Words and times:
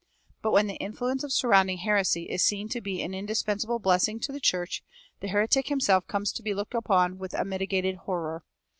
But 0.41 0.51
when 0.51 0.65
the 0.65 0.77
influence 0.77 1.23
of 1.23 1.31
surrounding 1.31 1.77
heresy 1.77 2.23
is 2.23 2.43
seen 2.43 2.69
to 2.69 2.81
be 2.81 3.03
an 3.03 3.13
indispensable 3.13 3.77
blessing 3.77 4.19
to 4.21 4.31
the 4.31 4.39
church, 4.39 4.83
the 5.19 5.27
heretic 5.27 5.67
himself 5.67 6.07
comes 6.07 6.31
to 6.31 6.41
be 6.41 6.55
looked 6.55 6.73
upon 6.73 7.19
with 7.19 7.35
a 7.35 7.45
mitigated 7.45 7.97
horror. 7.97 8.43